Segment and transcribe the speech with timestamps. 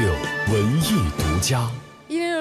[0.00, 0.12] 六
[0.52, 1.87] 文艺独家。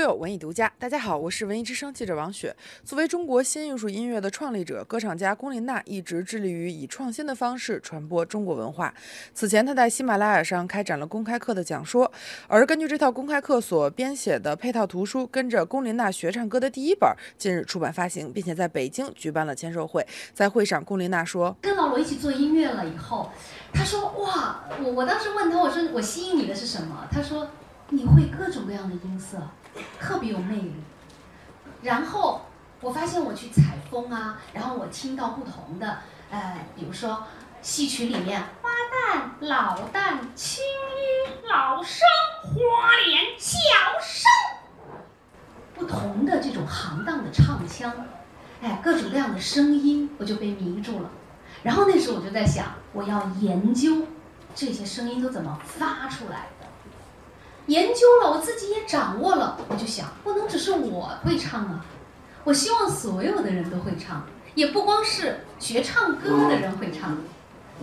[0.00, 2.56] 六文艺独家，大家好，我是文艺之声记者王雪。
[2.82, 8.94] 作为中国新艺术音乐的创立者，歌唱家龚琳娜一直致力于以创新的方式传播中国文化。
[9.34, 12.10] 此前，她在喜马拉雅上开展了公开课的讲说，
[12.48, 20.06] 而根据这套公开课所编写的配套图书《跟着龚琳娜学唱歌》的第一本，近日出版发行，并且在北京举办了签售会。
[20.32, 23.30] 在会上，龚琳娜说：“跟老罗一起做音乐了以后，
[23.70, 27.06] 他说哇，我我当时问他，我说我吸引你的是什么？
[27.12, 27.46] 他说。”
[27.92, 29.36] 你会各种各样的音色，
[29.98, 30.74] 特别有魅力。
[31.82, 32.42] 然后
[32.80, 35.98] 我发现我去采风啊，然后我听到不同的，
[36.30, 37.24] 呃，比如说
[37.62, 42.00] 戏曲里面花旦、老旦、青衣、老生、
[42.42, 43.58] 花脸、小
[44.00, 44.28] 生，
[45.74, 47.92] 不同的这种行当的唱腔，
[48.62, 51.10] 哎，各种各样的声音，我就被迷住了。
[51.62, 54.06] 然后那时候我就在想，我要研究
[54.54, 56.48] 这些声音都怎么发出来。
[57.70, 61.84] 研究了，我自己也掌握了，我就想，不能只是我会唱啊，
[62.42, 67.16] 我希望所有的人都会唱，也不光是学唱歌的人会唱，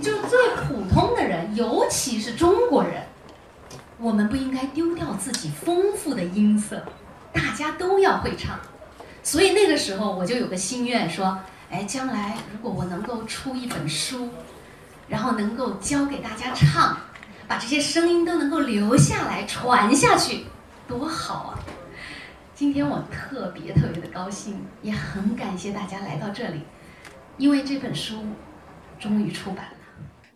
[0.02, 3.03] 就是最普通的人，尤其是中国人，
[3.97, 6.83] 我们不应该丢掉自己丰富的音色，
[7.31, 8.59] 大家都要会唱。
[9.23, 11.39] 所以那个时候我就有个心愿，说，
[11.72, 14.27] 哎，将来如果我能够出一本书，
[15.07, 16.97] 然后能够教给大家唱。
[17.48, 20.45] 把这些声音都能够留下来传下去，
[20.88, 21.59] 多好啊！
[22.53, 26.62] 今天我特别特别的高兴，也很感谢大家来到这里，
[27.38, 28.25] 因为这本书
[29.00, 29.77] 终于出版了。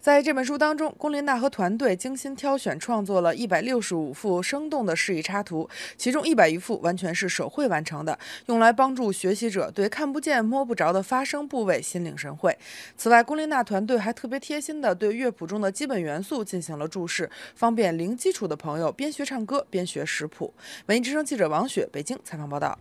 [0.01, 12.57] 在这本书当中，龚琳娜和团队精心挑选创作了一百六十五幅生动的示意插图，其中一百余幅完全是手绘完成的，用来帮助学习者对看不见摸不着的发声部位心领神会。
[12.97, 20.51] 此外，龚琳娜团队还特别贴心地对乐谱中的基本元素进行了注释，方便零基础的朋友边学唱歌边学识谱。
[20.87, 22.79] 文艺之声记者王雪北京采访报道。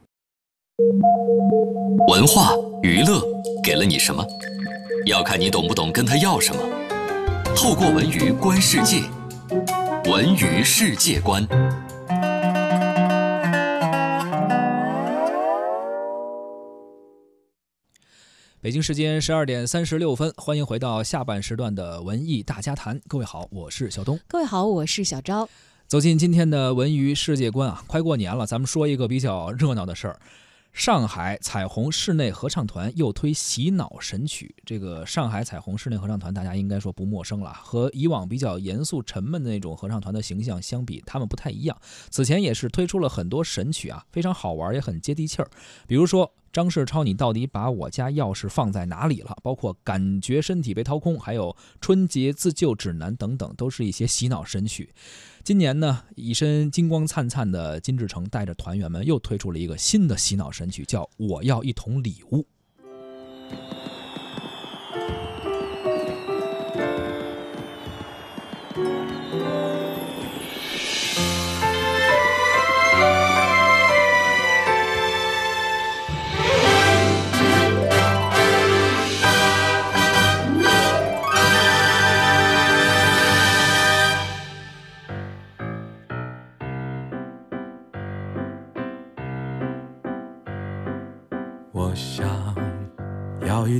[2.08, 3.22] 文化娱乐
[3.62, 4.24] 给了你什么？
[5.04, 6.62] 要看你懂不懂跟他要什么。
[7.56, 9.02] 透过文娱观世界，
[10.10, 11.46] 文娱世界观。
[18.60, 23.00] 北京时间十二点三十六分，欢迎回到下半时段的文艺大家谈。
[23.08, 24.18] 各位好，我是小东。
[24.26, 25.48] 各位好，我是小昭。
[25.86, 30.20] 走进今天的文娱世界观啊，快过年了，咱们说一个比较热闹的事儿。
[30.72, 34.54] 上海彩虹室内合唱团又推洗脑神曲。
[34.64, 37.52] 这个上海彩虹室内合唱团，大家应该说不陌生了。
[37.54, 41.76] 和以往比较严肃沉闷的那种合唱团的形象相比，他们不太一样。
[42.08, 45.50] 此前也是推出了很多神曲啊，非常好玩，也很接地气儿。
[45.86, 49.36] 比如说张世超，你到底把我家钥匙放在哪里了？
[49.42, 54.92] 包括感觉身体被掏空，还有春节自救指南等等，都是一些洗脑神曲。
[55.44, 62.38] 今年呢，一身金光灿灿的金志成带着团员们又推出了一个新的洗脑神曲，叫《我要一桶礼物》。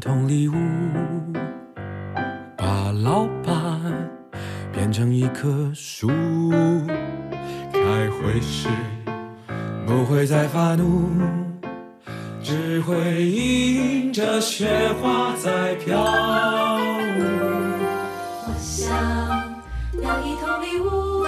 [0.01, 0.55] 同礼物，
[2.57, 3.79] 把老板
[4.73, 6.09] 变成一棵树。
[7.71, 8.69] 开会时
[9.87, 11.11] 不会再发怒，
[12.43, 16.07] 只会迎着雪花在飘舞。
[18.47, 18.97] 我想
[20.03, 21.27] 要一桶礼物，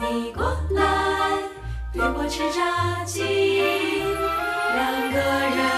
[0.00, 0.80] 你过来
[1.92, 4.00] 陪我吃炸鸡。
[4.72, 5.69] 两个人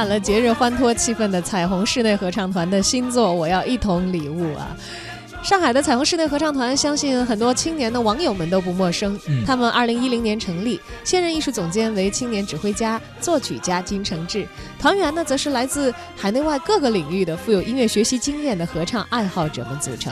[0.00, 4.74] 满了节日欢脱气氛的彩虹室内合唱团的新作《我要一桶礼物》啊！
[5.42, 9.20] 上海的彩虹室内合唱团，相信很多青年的网友们都不陌生。
[9.46, 14.48] 他们二零一零年成立，现任艺术总监为青年指挥家、作曲家金承志，
[14.78, 20.10] 团员呢则是来自海内外各个领域的富有音乐学习经验的合唱爱好者们组成。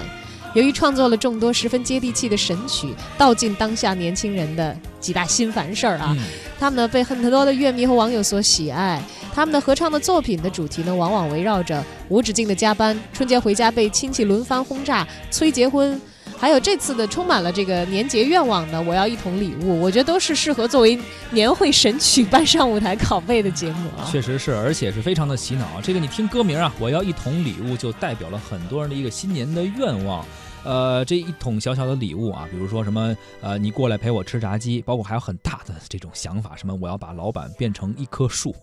[0.52, 6.14] 由于创作了众多十分接地气的神曲，道尽当下年轻人的几大心烦事儿啊，
[6.60, 9.02] 他们呢被很多的乐迷和网友所喜爱。
[9.38, 16.00] 他们的合唱的作品的主题呢，往往围绕着无止境的加班、春节回家被亲戚轮番轰炸、催结婚。
[16.36, 20.98] 还有这次的充满了这个年节愿望的，我要一桶礼物，我觉得都是适合作为
[21.30, 24.02] 年会神曲搬上舞台拷贝的节目啊。
[24.10, 25.80] 确实是，而且是非常的洗脑。
[25.80, 30.26] 这个你听歌名啊，我要一桶礼物，就代表了很多人的一个新年的愿望。
[30.68, 38.54] 呃，这一桶小小的礼物啊，比如说什么，呃，你过来陪我吃炸鸡，包括还有很大的这种想法，什么我要把老板变成一棵树，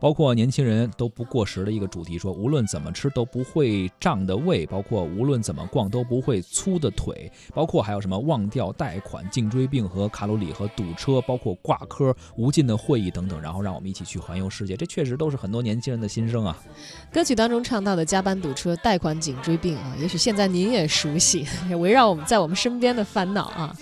[0.00, 16.58] 包括年轻人都不过时的一个主题，说无论怎么吃都不会胀的胃，包括无论怎么逛都不会粗的腿，包括还有什么忘掉贷款、颈椎病和卡路里和堵车，包括挂科、无尽的会议等等，然后让我们一起去环游世界，这确实都是很多年轻人的心声啊。
[17.12, 21.46] 歌曲当中唱到的加班、堵车、贷款、颈椎病啊，也许现在您也熟悉。
[21.78, 23.74] 围绕我们在我们身边的烦恼啊，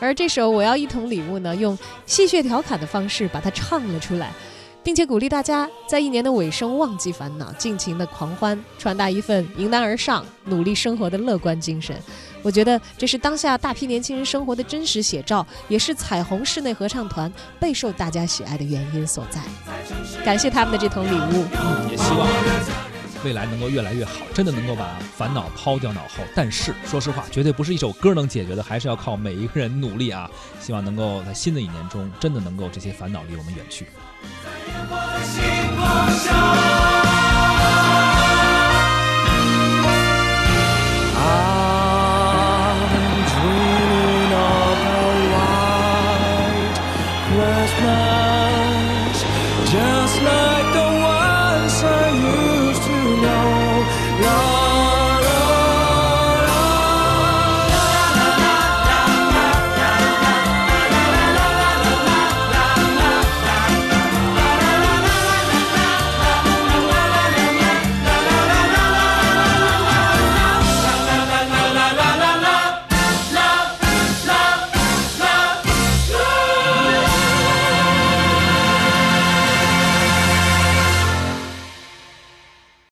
[0.00, 1.76] 而这首《我要一桶礼物》呢，用
[2.06, 4.30] 戏谑调侃的方式把它唱了出来，
[4.82, 11.96] 并且鼓励大家在一年的尾声忘记烦恼，尽情的狂欢，传达一份迎难而上、努力生活的乐观精神。
[12.42, 19.40] 我觉得这是当下大批年轻人生活的真实写照，也是彩虹室内合唱团备受大家喜爱的原因所在。
[20.24, 21.46] 感谢他们的这桶礼物，
[21.90, 22.83] 也希望。
[23.24, 26.22] 未来能够越来越好，真的能够把烦恼抛掉脑后。
[26.34, 30.30] 但是说实话，绝对不是一首歌能解决的，还是要靠每一个人努力啊！
[30.60, 33.86] 希望能够在新的一年中，真的能够这些烦恼离我们远去。
[36.26, 36.83] 在